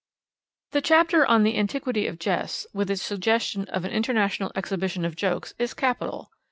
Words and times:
"'The 0.71 0.81
chapter 0.81 1.27
On 1.27 1.43
the 1.43 1.55
Antiquity 1.55 2.07
of 2.07 2.17
Jests, 2.17 2.65
with 2.73 2.89
its 2.89 3.03
suggestion 3.03 3.65
of 3.65 3.85
an 3.85 3.91
International 3.91 4.51
Exhibition 4.55 5.05
of 5.05 5.15
Jokes, 5.15 5.53
is 5.59 5.75
capital. 5.75 6.31